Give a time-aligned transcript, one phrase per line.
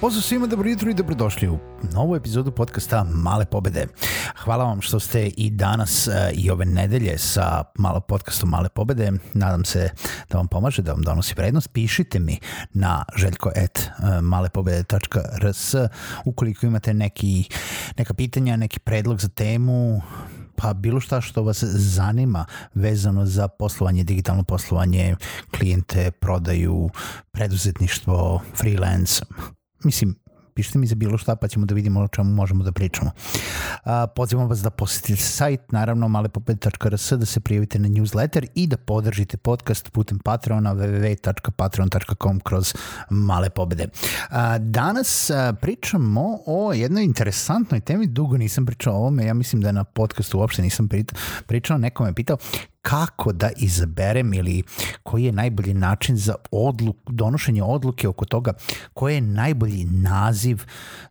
[0.00, 1.58] Pozdrav svima, dobro jutro i dobrodošli u
[1.94, 3.86] novu epizodu podcasta Male pobede.
[4.44, 9.12] Hvala vam što ste i danas e, i ove nedelje sa malo podcastom Male pobede.
[9.34, 9.90] Nadam se
[10.30, 11.72] da vam pomaže, da vam donosi vrednost.
[11.72, 12.38] Pišite mi
[12.72, 15.74] na željko.malepobede.rs
[16.24, 17.44] ukoliko imate neki,
[17.98, 20.02] neka pitanja, neki predlog za temu,
[20.56, 25.16] pa bilo šta što vas zanima vezano za poslovanje, digitalno poslovanje,
[25.58, 26.90] klijente, prodaju,
[27.32, 29.24] preduzetništvo, freelance,
[29.84, 30.14] mislim,
[30.54, 33.10] pišite mi za bilo šta pa ćemo da vidimo o čemu možemo da pričamo.
[33.84, 38.76] A, pozivam vas da posetite sajt, naravno malepoped.rs, da se prijavite na newsletter i da
[38.76, 42.74] podržite podcast putem Patreona www.patreon.com kroz
[43.10, 43.88] male pobede.
[44.30, 49.62] A, danas a, pričamo o jednoj interesantnoj temi, dugo nisam pričao o ovome, ja mislim
[49.62, 50.88] da na podcastu uopšte nisam
[51.46, 52.36] pričao, neko me pitao
[52.82, 54.62] kako da izaberem ili
[55.02, 58.52] koji je najbolji način za odluk, donošenje odluke oko toga
[58.94, 60.64] koji je najbolji naziv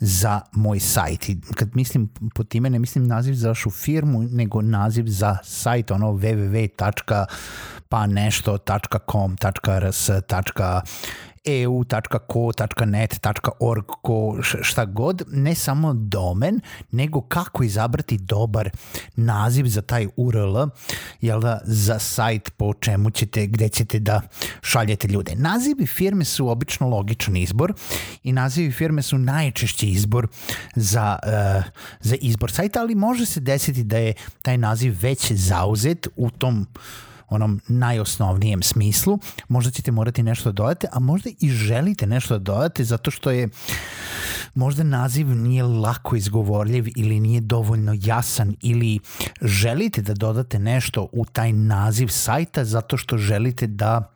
[0.00, 1.28] za moj sajt.
[1.28, 5.90] I kad mislim po time ne mislim naziv za vašu firmu, nego naziv za sajt,
[5.90, 6.68] ono www.
[7.88, 9.36] pa nešto.com,
[9.80, 10.10] .rs,
[11.46, 13.04] eu.co.net.org,
[14.62, 16.60] šta god, ne samo domen,
[16.90, 18.70] nego kako izabrati dobar
[19.16, 20.56] naziv za taj URL,
[21.20, 24.20] jel da, za sajt po čemu ćete, gde ćete da
[24.62, 25.34] šaljete ljude.
[25.34, 27.72] Nazivi firme su obično logičan izbor
[28.22, 30.28] i nazivi firme su najčešći izbor
[30.74, 31.64] za, uh,
[32.00, 36.60] za izbor sajta, ali može se desiti da je taj naziv već zauzet u tom
[36.60, 36.66] uh,
[37.28, 42.52] onom najosnovnijem smislu, možda ćete morati nešto da dodate, a možda i želite nešto da
[42.52, 43.48] dodate zato što je
[44.54, 48.98] možda naziv nije lako izgovorljiv ili nije dovoljno jasan ili
[49.42, 54.15] želite da dodate nešto u taj naziv sajta zato što želite da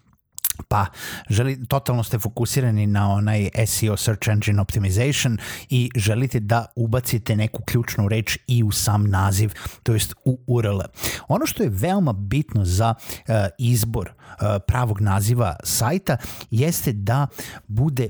[0.68, 0.86] pa
[1.28, 5.38] želi, totalno ste fokusirani na onaj SEO Search Engine Optimization
[5.68, 10.80] i želite da ubacite neku ključnu reč i u sam naziv, to jest u URL.
[11.28, 16.16] Ono što je veoma bitno za uh, izbor uh, pravog naziva sajta
[16.50, 17.26] jeste da
[17.66, 18.08] bude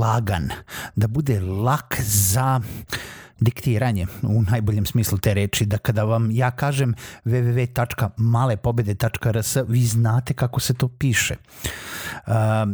[0.00, 0.50] lagan,
[0.96, 2.60] da bude lak za
[3.40, 10.60] diktiranje u najboljem smislu te reči, da kada vam ja kažem www.malepobede.rs vi znate kako
[10.60, 11.34] se to piše.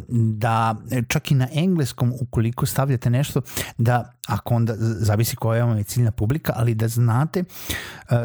[0.09, 0.77] Da
[1.09, 3.43] čak i na engleskom ukoliko stavljate nešto
[3.79, 7.45] da ako onda zavisi koja vam je ciljna publika, ali da znate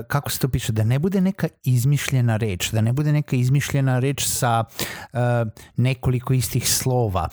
[0.08, 4.00] kako se to piše, da ne bude neka izmišljena reč, da ne bude neka izmišljena
[4.00, 4.64] reč sa
[5.78, 7.30] nekoliko istih slova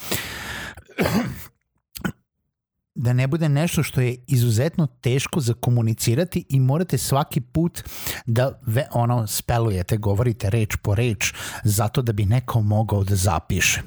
[2.99, 7.83] da ne bude nešto što je izuzetno teško za komunicirati i morate svaki put
[8.27, 13.83] da ve, ono spelujete, govorite reč po reč zato da bi neko mogao da zapiše.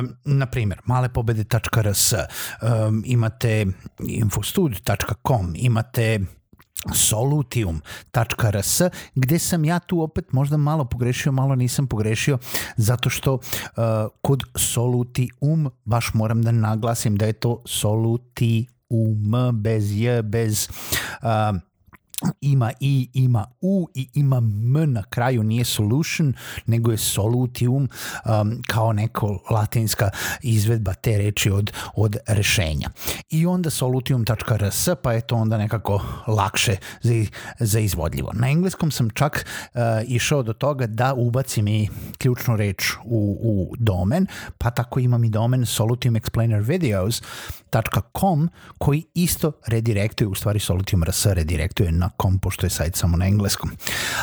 [0.00, 3.66] Um, na primjer, malepobede.rs, um, imate
[3.98, 6.20] infostud.com, imate
[6.94, 8.80] solutium.rs
[9.14, 12.38] gde sam ja tu opet možda malo pogrešio, malo nisam pogrešio
[12.76, 13.40] zato što uh,
[14.22, 18.66] kod solutium baš moram da naglasim da je to solutium
[19.52, 20.68] bez j, bez
[21.22, 21.28] uh,
[22.40, 26.34] ima i, ima u i ima m na kraju, nije solution,
[26.66, 27.88] nego je solutium
[28.24, 30.10] um, kao neko latinska
[30.42, 32.90] izvedba te reči od, od rešenja.
[33.30, 37.24] I onda solutium.rs, pa je to onda nekako lakše za,
[37.58, 38.30] za izvodljivo.
[38.34, 41.88] Na engleskom sam čak uh, išao do toga da ubacim i
[42.18, 44.26] ključnu reč u, u domen,
[44.58, 47.22] pa tako imam i domen Solutium Explainer Videos,
[47.76, 48.48] solutium.com
[48.78, 53.70] koji isto redirektuje, u stvari Solutium.rs redirektuje na com, pošto je sajt samo na engleskom.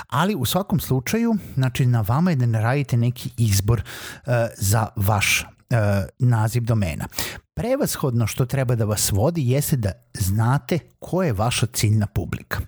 [0.10, 4.88] Ali u svakom slučaju, znači na vama je da ne radite neki izbor uh, za
[4.96, 5.78] vaš uh,
[6.20, 7.08] naziv domena.
[7.56, 12.60] Prevashodno što treba da vas vodi jeste da znate ko je vaša ciljna publika.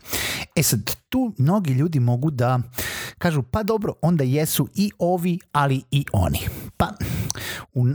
[0.55, 2.59] E sad, tu mnogi ljudi mogu da
[3.17, 6.39] kažu pa dobro, onda jesu i ovi, ali i oni.
[6.77, 6.89] Pa
[7.73, 7.85] u,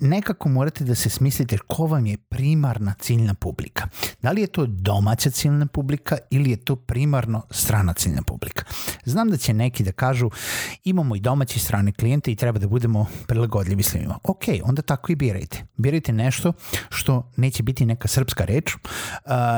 [0.00, 3.88] nekako morate da se smislite ko vam je primarna ciljna publika.
[4.22, 8.64] Da li je to domaća ciljna publika ili je to primarno strana ciljna publika.
[9.04, 10.30] Znam da će neki da kažu
[10.84, 14.18] imamo i domaći strane klijente i treba da budemo prilagodljivi s njima.
[14.24, 15.64] Ok, onda tako i birajte.
[15.76, 16.52] Birajte nešto
[16.90, 18.80] što neće biti neka srpska reč, uh,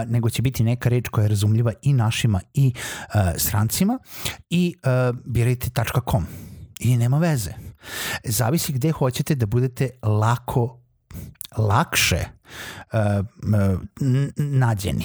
[0.07, 3.99] nego će biti neka reč koja je razumljiva i našima i uh, strancima
[4.51, 5.71] i uh, birajte
[6.11, 6.27] .com
[6.81, 7.72] i nema veze.
[8.25, 10.79] Zavisi gde hoćete da budete lako,
[11.57, 12.25] lakše
[12.93, 12.99] uh,
[14.37, 15.05] nađeni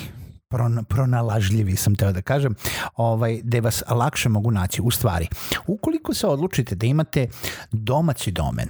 [0.49, 2.55] pron, pronalažljivi sam teo da kažem,
[2.95, 4.81] ovaj, da vas lakše mogu naći.
[4.81, 5.27] U stvari,
[5.67, 7.27] ukoliko se odlučite da imate
[7.71, 8.69] domaći domen,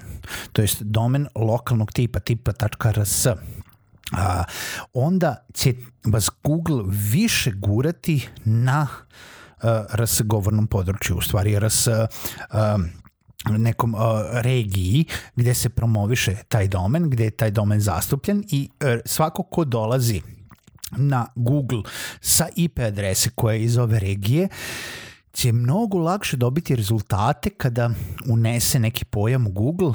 [0.51, 2.51] to jest domen lokalnog tipa, tipa
[2.91, 3.25] .rs,
[4.11, 4.43] a,
[4.93, 5.73] onda će
[6.05, 8.87] vas Google više gurati na
[9.61, 12.77] a, RS govornom području, u stvari RS a,
[13.57, 14.01] nekom uh,
[14.31, 15.05] regiji
[15.35, 20.21] gde se promoviše taj domen, gde je taj domen zastupljen i uh, svako ko dolazi
[20.97, 21.81] na Google
[22.21, 24.47] sa IP adrese koja je iz ove regije
[25.37, 27.89] će mnogo lakše dobiti rezultate kada
[28.29, 29.93] unese neki pojam u Google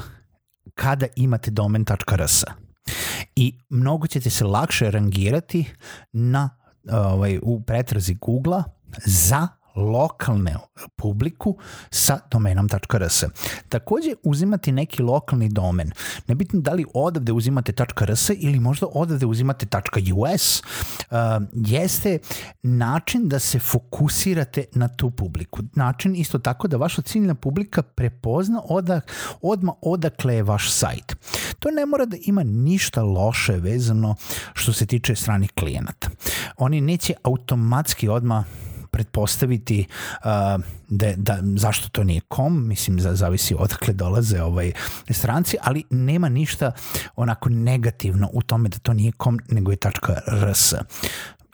[0.75, 2.45] kada imate domen.rs.
[3.37, 5.65] I mnogo ćete se lakše rangirati
[6.13, 6.51] na
[6.93, 8.63] ovaj, u pretrazi Google
[9.07, 10.57] za lokalne
[10.97, 11.57] publiku
[11.91, 13.25] sa domenom.rs.
[13.69, 15.91] Takođe uzimati neki lokalni domen.
[16.27, 17.73] Nebitno da li odavde uzimate
[18.05, 19.67] .rs ili možda odavde uzimate
[20.35, 21.17] .us, uh,
[21.53, 22.19] jeste
[22.63, 25.61] način da se fokusirate na tu publiku.
[25.75, 31.17] Način isto tako da vaša ciljna publika prepozna odak, odma odakle je vaš sajt.
[31.59, 34.15] To ne mora da ima ništa loše vezano
[34.53, 36.11] što se tiče stranih klijenata.
[36.57, 38.45] Oni neće automatski odma
[38.93, 40.25] pretpostaviti uh,
[40.89, 44.73] da, da, zašto to nije kom, mislim za, zavisi odakle dolaze ovaj
[45.11, 46.73] stranci, ali nema ništa
[47.17, 49.77] onako negativno u tome da to nije kom, nego je
[50.27, 50.75] .rs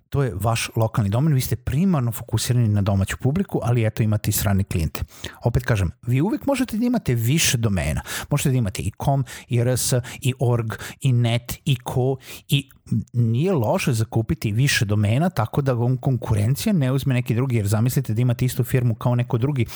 [0.08, 4.30] to je vaš lokalni domen, vi ste primarno fokusirani na domaću publiku, ali eto imate
[4.30, 5.00] i strane klijente.
[5.44, 8.00] Opet kažem, vi uvek možete da imate više domena.
[8.30, 12.16] Možete da imate i com, i rs, i org, i net, i ko,
[12.48, 12.70] i
[13.12, 18.14] nije loše zakupiti više domena tako da vam konkurencija ne uzme neki drugi, jer zamislite
[18.14, 19.66] da imate istu firmu kao neko drugi,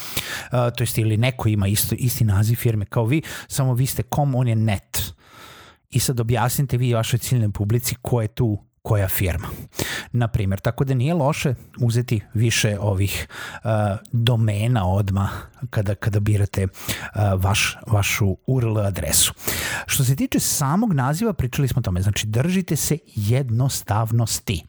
[0.51, 4.35] to jest ili neko ima isto, isti naziv firme kao vi, samo vi ste com,
[4.35, 5.15] on je net.
[5.91, 9.49] I sad objasnite vi vašoj ciljnoj publici ko je tu koja firma.
[10.13, 13.29] Na primjer, tako da nije loše uzeti više ovih
[13.65, 13.71] uh,
[14.13, 15.29] domena odma
[15.71, 19.35] kada, kada birate uh, vaš, vašu URL adresu.
[19.87, 24.65] Što se tiče samog naziva, pričali smo o tome, znači držite se jednostavnosti.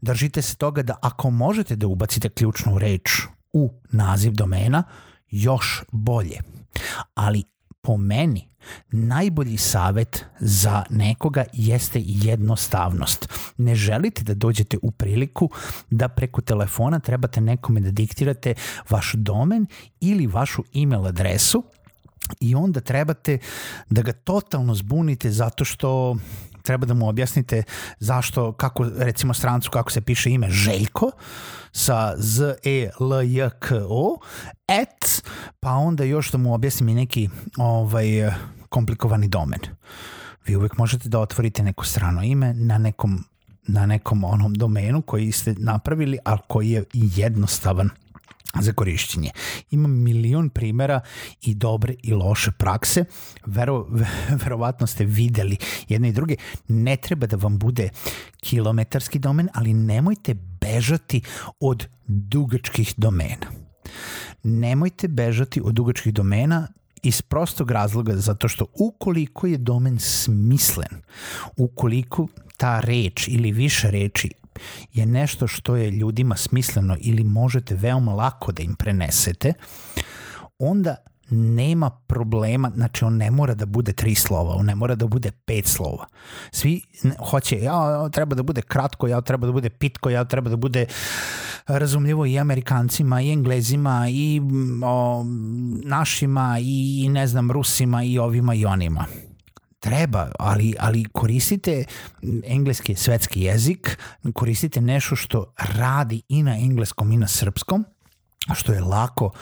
[0.00, 3.10] Držite se toga da ako možete da ubacite ključnu reč
[3.52, 4.82] u naziv domena,
[5.30, 6.38] još bolje.
[7.14, 7.44] Ali
[7.82, 8.49] po meni
[8.90, 13.28] najbolji savet za nekoga jeste jednostavnost.
[13.56, 15.50] Ne želite da dođete u priliku
[15.90, 18.54] da preko telefona trebate nekome da diktirate
[18.90, 19.66] vaš domen
[20.00, 21.64] ili vašu email adresu
[22.40, 23.38] i onda trebate
[23.90, 26.16] da ga totalno zbunite zato što
[26.62, 27.62] treba da mu objasnite
[27.98, 31.10] zašto, kako, recimo strancu, kako se piše ime Željko,
[31.72, 34.18] sa Z, E, L, J, K, O,
[34.68, 35.22] et,
[35.60, 38.06] pa onda još da mu objasnim i neki ovaj,
[38.68, 39.60] komplikovani domen.
[40.46, 43.24] Vi uvek možete da otvorite neko strano ime na nekom
[43.66, 47.90] na nekom onom domenu koji ste napravili, a koji je jednostavan
[48.60, 49.30] za korišćenje.
[49.70, 51.00] Ima milion primera
[51.42, 53.04] i dobre i loše prakse.
[53.46, 53.86] Vero,
[54.44, 55.56] verovatno ste videli
[55.88, 56.36] jedne i druge.
[56.68, 57.88] Ne treba da vam bude
[58.40, 61.22] kilometarski domen, ali nemojte bežati
[61.60, 63.46] od dugačkih domena.
[64.42, 66.68] Nemojte bežati od dugačkih domena
[67.02, 71.02] iz prostog razloga zato što ukoliko je domen smislen,
[71.56, 72.26] ukoliko
[72.56, 74.30] ta reč ili više reči
[74.92, 79.52] je nešto što je ljudima smisleno ili možete veoma lako da im prenesete,
[80.58, 80.96] onda
[81.30, 85.30] nema problema, znači on ne mora da bude tri slova, on ne mora da bude
[85.30, 86.06] pet slova.
[86.50, 86.82] Svi
[87.30, 90.86] hoće, ja treba da bude kratko, ja treba da bude pitko, ja treba da bude
[91.66, 94.40] razumljivo i Amerikancima i Englezima i
[94.84, 95.24] o,
[95.84, 99.06] našima i ne znam Rusima i ovima i onima
[99.80, 101.84] treba, ali, ali koristite
[102.44, 103.98] engleski svetski jezik,
[104.34, 107.84] koristite nešto što radi i na engleskom i na srpskom,
[108.54, 109.32] što je lako uh,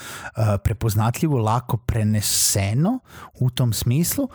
[0.64, 2.98] prepoznatljivo, lako preneseno
[3.40, 4.28] u tom smislu,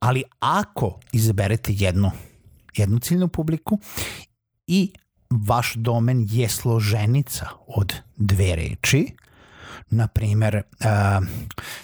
[0.00, 2.10] ali ako izaberete jednu,
[2.76, 3.78] jednu ciljnu publiku
[4.66, 4.92] i
[5.30, 9.16] vaš domen je složenica od dve reči,
[9.90, 11.26] na primer uh,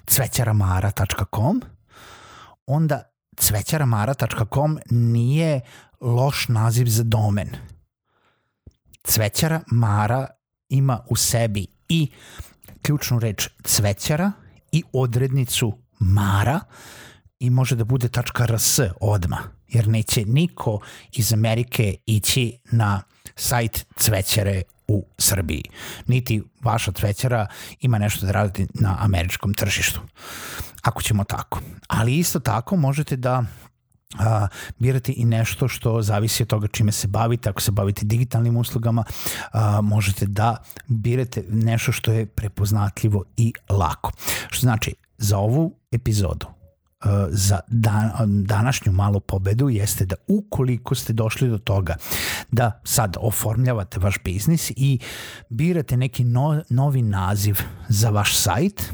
[0.06, 1.62] cvećaramara.com,
[2.66, 3.02] onda
[3.38, 5.60] cvećaramara.com nije
[6.00, 7.48] loš naziv za domen.
[9.04, 10.26] Cvećara Mara
[10.68, 12.10] ima u sebi i
[12.82, 14.32] ključnu reč cvećara
[14.72, 16.60] i odrednicu Mara
[17.38, 18.08] i može da bude
[18.46, 20.80] .rs odma, jer neće niko
[21.12, 23.02] iz Amerike ići na
[23.36, 25.62] sajt cvećare u Srbiji.
[26.06, 27.46] Niti vaša cvećara
[27.80, 30.00] ima nešto da radite na američkom tržištu.
[30.82, 31.60] Ako ćemo tako.
[31.88, 33.44] Ali isto tako možete da
[34.18, 37.50] a, birate i nešto što zavisi od toga čime se bavite.
[37.50, 39.04] Ako se bavite digitalnim uslugama,
[39.52, 44.12] a, možete da birate nešto što je prepoznatljivo i lako.
[44.50, 46.57] Što znači, za ovu epizodu
[47.30, 48.10] za dan,
[48.44, 51.96] današnju malu pobedu jeste da ukoliko ste došli do toga
[52.50, 54.98] da sad oformljavate vaš biznis i
[55.48, 58.92] birate neki no, novi naziv za vaš sajt,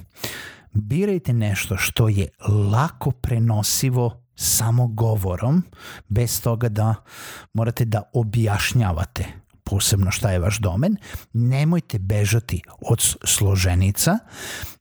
[0.73, 2.29] birajte nešto što je
[2.73, 5.63] lako prenosivo samo govorom,
[6.09, 6.95] bez toga da
[7.53, 9.27] morate da objašnjavate
[9.65, 10.97] posebno šta je vaš domen,
[11.33, 14.19] nemojte bežati od složenica,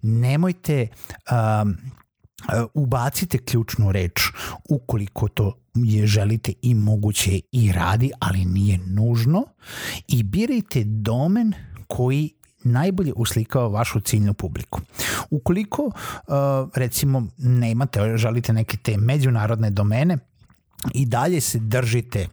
[0.02, 0.88] nemojte
[1.32, 1.78] um,
[2.74, 4.22] ubacite ključnu reč
[4.70, 9.44] ukoliko to je želite i moguće i radi, ali nije nužno
[10.08, 11.54] i birajte domen
[11.88, 12.34] koji
[12.64, 14.82] najbolje uslikava vašu ciljnu publiku.
[15.30, 15.94] Ukoliko, uh,
[16.76, 20.18] recimo, nemate, želite neke te međunarodne domene,
[20.94, 22.28] i dalje se držite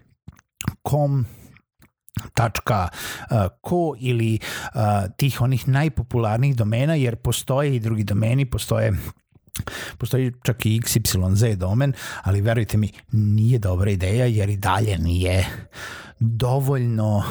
[0.90, 1.24] com,
[2.34, 2.88] tačka
[3.60, 4.38] ko ili
[5.16, 8.92] tih onih najpopularnijih domena jer postoje i drugi domeni, postoje
[9.98, 11.92] Postoji čak i XYZ domen,
[12.22, 15.46] ali verujte mi, nije dobra ideja jer i dalje nije
[16.20, 17.24] dovoljno,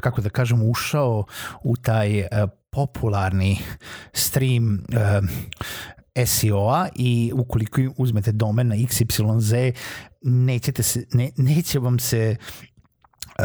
[0.00, 1.24] kako da kažem, ušao
[1.62, 2.26] u taj uh,
[2.70, 3.58] popularni
[4.12, 4.84] stream
[6.14, 9.72] e, SEO-a i ukoliko uzmete domen na XYZ,
[10.22, 12.36] nećete se, ne, neće vam se
[13.38, 13.44] uh,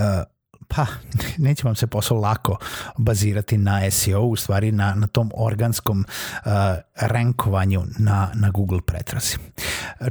[0.75, 0.85] pa
[1.45, 2.57] neće vam se posao lako
[2.97, 6.05] bazirati na SEO, u stvari na, na tom organskom
[6.45, 6.51] uh,
[6.95, 9.37] rankovanju na, na Google pretrazi.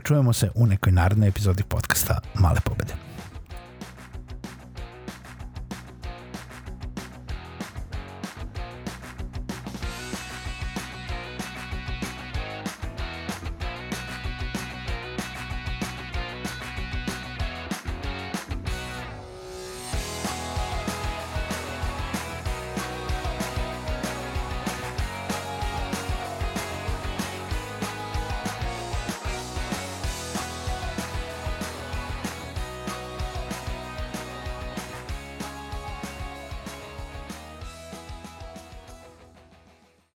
[0.05, 2.95] Čujemo se u nekoj narodnoj epizodi podcasta Male pobede.